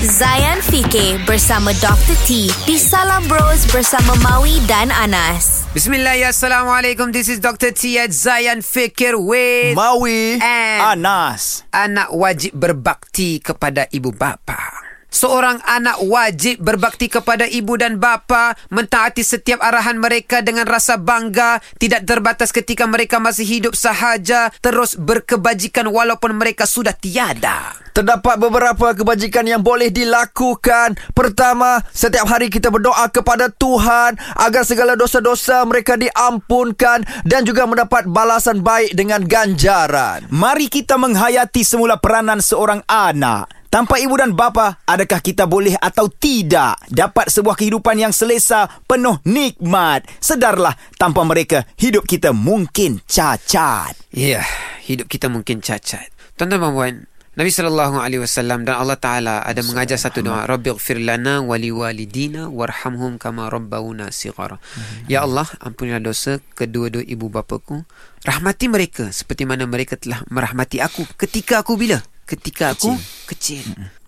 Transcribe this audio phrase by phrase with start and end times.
[0.00, 2.16] Zayan Fikir bersama Dr.
[2.24, 5.68] T di Salam Bros bersama Maui dan Anas.
[5.76, 7.12] Bismillah, ya, Assalamualaikum.
[7.12, 7.68] This is Dr.
[7.76, 14.79] T at Zayan Fikir with Mawi And- Anas anak wajib berbakti kepada ibu bapa.
[15.10, 21.58] Seorang anak wajib berbakti kepada ibu dan bapa, mentaati setiap arahan mereka dengan rasa bangga,
[21.82, 27.74] tidak terbatas ketika mereka masih hidup sahaja, terus berkebajikan walaupun mereka sudah tiada.
[27.90, 34.94] Terdapat beberapa kebajikan yang boleh dilakukan Pertama, setiap hari kita berdoa kepada Tuhan Agar segala
[34.94, 42.38] dosa-dosa mereka diampunkan Dan juga mendapat balasan baik dengan ganjaran Mari kita menghayati semula peranan
[42.38, 43.59] seorang anak.
[43.70, 49.22] Tanpa ibu dan bapa, adakah kita boleh atau tidak dapat sebuah kehidupan yang selesa, penuh
[49.22, 50.10] nikmat?
[50.18, 53.94] Sedarlah, tanpa mereka, hidup kita mungkin cacat.
[54.10, 54.42] Ya,
[54.82, 56.10] hidup kita mungkin cacat.
[56.34, 56.94] Tuan-tuan dan puan,
[57.38, 62.50] Nabi sallallahu alaihi wasallam dan Allah Taala ada mengajar satu doa, Rabbighfir lana wa liwalidina
[62.50, 64.58] warhamhum kama rabbawna shighara.
[65.06, 67.86] Ya Allah, ampunilah dosa kedua-dua ibu bapaku.
[68.26, 72.02] Rahmati mereka seperti mana mereka telah merahmati aku ketika aku bila?
[72.26, 73.19] Ketika aku kecil.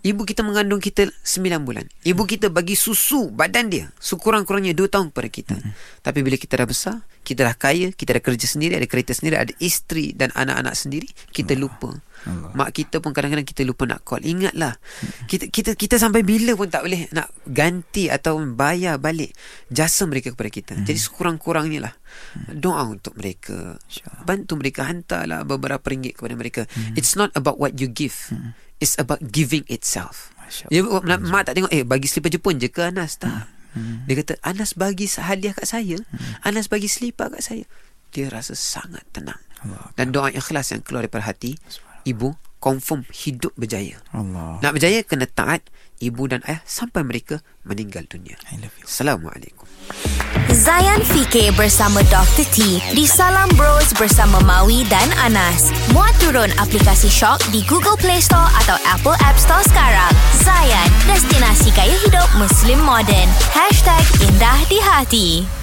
[0.02, 1.86] Ibu kita mengandung kita 9 bulan.
[2.02, 5.56] Ibu kita bagi susu badan dia sekurang-kurangnya 2 tahun kepada kita.
[6.02, 9.38] Tapi bila kita dah besar, kita dah kaya, kita dah kerja sendiri, ada kereta sendiri,
[9.38, 11.94] ada isteri dan anak-anak sendiri, kita lupa.
[12.28, 14.22] Mak kita pun kadang-kadang kita lupa nak call.
[14.22, 14.78] Ingatlah.
[15.26, 19.34] Kita kita kita sampai bila pun tak boleh nak ganti atau bayar balik
[19.70, 20.74] jasa mereka kepada kita.
[20.82, 21.94] Jadi sekurang-kurangnya lah
[22.52, 23.76] doa untuk mereka.
[24.22, 26.62] Bantu mereka hantarlah beberapa ringgit kepada mereka.
[26.94, 28.14] It's not about what you give.
[28.82, 30.34] It's about giving itself.
[30.68, 33.48] Ya, mak, tak tengok eh bagi selipar Jepun je ke Anas tak.
[34.04, 35.96] Dia kata Anas bagi hadiah kat saya.
[36.44, 37.64] Anas bagi selipar kat saya.
[38.12, 39.40] Dia rasa sangat tenang.
[39.96, 41.56] Dan doa ikhlas yang keluar daripada hati,
[42.04, 43.98] ibu confirm hidup berjaya.
[44.14, 45.66] Allah Nak berjaya kena taat
[45.98, 48.38] ibu dan ayah sampai mereka meninggal dunia.
[48.86, 49.66] Assalamualaikum.
[50.52, 52.46] Zayan Fikir bersama Dr.
[52.54, 55.74] T di Salam Bros bersama Maui dan Anas.
[55.90, 60.12] Muat turun aplikasi Shock di Google Play Store atau Apple App Store sekarang.
[60.44, 63.28] Zayan, destinasi gaya hidup Muslim modern.
[64.22, 65.61] #IndahDiHati